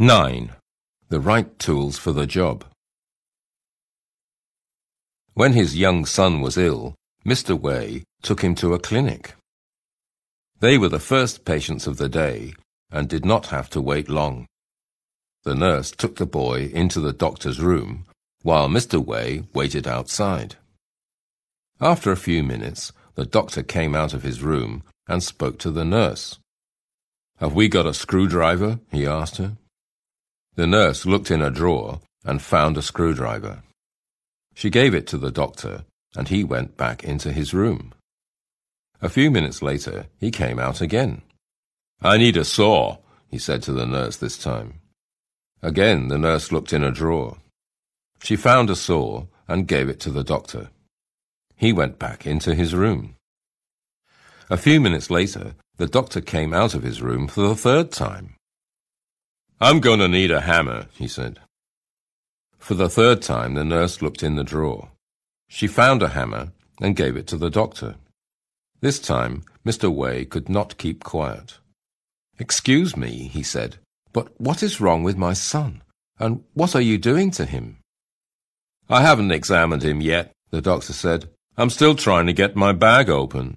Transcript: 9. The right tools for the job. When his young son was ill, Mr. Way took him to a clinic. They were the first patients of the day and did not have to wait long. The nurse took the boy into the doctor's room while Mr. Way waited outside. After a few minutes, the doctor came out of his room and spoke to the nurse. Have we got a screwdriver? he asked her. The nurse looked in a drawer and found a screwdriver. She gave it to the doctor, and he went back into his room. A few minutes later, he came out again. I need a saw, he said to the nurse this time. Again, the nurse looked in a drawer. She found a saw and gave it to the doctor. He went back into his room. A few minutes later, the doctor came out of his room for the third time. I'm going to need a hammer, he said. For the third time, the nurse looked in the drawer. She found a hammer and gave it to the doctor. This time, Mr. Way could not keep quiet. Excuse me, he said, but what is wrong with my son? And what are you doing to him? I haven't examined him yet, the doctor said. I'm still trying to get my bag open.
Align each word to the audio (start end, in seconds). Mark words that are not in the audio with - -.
9. 0.00 0.52
The 1.08 1.18
right 1.18 1.58
tools 1.58 1.98
for 1.98 2.12
the 2.12 2.24
job. 2.24 2.64
When 5.34 5.54
his 5.54 5.76
young 5.76 6.06
son 6.06 6.40
was 6.40 6.56
ill, 6.56 6.94
Mr. 7.26 7.58
Way 7.58 8.04
took 8.22 8.42
him 8.42 8.54
to 8.56 8.74
a 8.74 8.78
clinic. 8.78 9.34
They 10.60 10.78
were 10.78 10.88
the 10.88 11.00
first 11.00 11.44
patients 11.44 11.88
of 11.88 11.96
the 11.96 12.08
day 12.08 12.54
and 12.92 13.08
did 13.08 13.24
not 13.24 13.46
have 13.46 13.68
to 13.70 13.80
wait 13.80 14.08
long. 14.08 14.46
The 15.42 15.56
nurse 15.56 15.90
took 15.90 16.14
the 16.14 16.26
boy 16.26 16.70
into 16.72 17.00
the 17.00 17.12
doctor's 17.12 17.58
room 17.60 18.04
while 18.42 18.68
Mr. 18.68 19.04
Way 19.04 19.48
waited 19.52 19.88
outside. 19.88 20.54
After 21.80 22.12
a 22.12 22.16
few 22.16 22.44
minutes, 22.44 22.92
the 23.16 23.26
doctor 23.26 23.64
came 23.64 23.96
out 23.96 24.14
of 24.14 24.22
his 24.22 24.44
room 24.44 24.84
and 25.08 25.24
spoke 25.24 25.58
to 25.58 25.72
the 25.72 25.84
nurse. 25.84 26.38
Have 27.38 27.54
we 27.54 27.68
got 27.68 27.84
a 27.84 27.92
screwdriver? 27.92 28.78
he 28.92 29.04
asked 29.04 29.38
her. 29.38 29.56
The 30.58 30.66
nurse 30.66 31.06
looked 31.06 31.30
in 31.30 31.40
a 31.40 31.52
drawer 31.52 32.00
and 32.24 32.42
found 32.42 32.76
a 32.76 32.82
screwdriver. 32.82 33.62
She 34.56 34.70
gave 34.70 34.92
it 34.92 35.06
to 35.06 35.16
the 35.16 35.30
doctor, 35.30 35.84
and 36.16 36.26
he 36.26 36.42
went 36.42 36.76
back 36.76 37.04
into 37.04 37.30
his 37.30 37.54
room. 37.54 37.94
A 39.00 39.08
few 39.08 39.30
minutes 39.30 39.62
later, 39.62 40.06
he 40.18 40.32
came 40.32 40.58
out 40.58 40.80
again. 40.80 41.22
I 42.02 42.16
need 42.18 42.36
a 42.36 42.44
saw, 42.44 42.96
he 43.28 43.38
said 43.38 43.62
to 43.62 43.72
the 43.72 43.86
nurse 43.86 44.16
this 44.16 44.36
time. 44.36 44.80
Again, 45.62 46.08
the 46.08 46.18
nurse 46.18 46.50
looked 46.50 46.72
in 46.72 46.82
a 46.82 46.90
drawer. 46.90 47.36
She 48.20 48.34
found 48.34 48.68
a 48.68 48.74
saw 48.74 49.26
and 49.46 49.68
gave 49.68 49.88
it 49.88 50.00
to 50.00 50.10
the 50.10 50.24
doctor. 50.24 50.70
He 51.54 51.72
went 51.72 52.00
back 52.00 52.26
into 52.26 52.56
his 52.56 52.74
room. 52.74 53.14
A 54.50 54.56
few 54.56 54.80
minutes 54.80 55.08
later, 55.08 55.54
the 55.76 55.86
doctor 55.86 56.20
came 56.20 56.52
out 56.52 56.74
of 56.74 56.82
his 56.82 57.00
room 57.00 57.28
for 57.28 57.42
the 57.42 57.54
third 57.54 57.92
time. 57.92 58.34
I'm 59.60 59.80
going 59.80 59.98
to 59.98 60.08
need 60.08 60.30
a 60.30 60.42
hammer, 60.42 60.86
he 60.92 61.08
said. 61.08 61.40
For 62.58 62.74
the 62.74 62.88
third 62.88 63.22
time, 63.22 63.54
the 63.54 63.64
nurse 63.64 64.00
looked 64.00 64.22
in 64.22 64.36
the 64.36 64.44
drawer. 64.44 64.90
She 65.48 65.66
found 65.66 66.00
a 66.02 66.08
hammer 66.08 66.52
and 66.80 66.94
gave 66.94 67.16
it 67.16 67.26
to 67.28 67.36
the 67.36 67.50
doctor. 67.50 67.96
This 68.80 69.00
time, 69.00 69.42
Mr. 69.66 69.92
Way 69.92 70.24
could 70.24 70.48
not 70.48 70.78
keep 70.78 71.02
quiet. 71.02 71.58
Excuse 72.38 72.96
me, 72.96 73.26
he 73.26 73.42
said, 73.42 73.78
but 74.12 74.40
what 74.40 74.62
is 74.62 74.80
wrong 74.80 75.02
with 75.02 75.16
my 75.16 75.32
son? 75.32 75.82
And 76.20 76.44
what 76.54 76.76
are 76.76 76.80
you 76.80 76.96
doing 76.96 77.32
to 77.32 77.44
him? 77.44 77.78
I 78.88 79.02
haven't 79.02 79.32
examined 79.32 79.82
him 79.82 80.00
yet, 80.00 80.30
the 80.50 80.62
doctor 80.62 80.92
said. 80.92 81.30
I'm 81.56 81.70
still 81.70 81.96
trying 81.96 82.26
to 82.26 82.32
get 82.32 82.54
my 82.54 82.72
bag 82.72 83.10
open. 83.10 83.56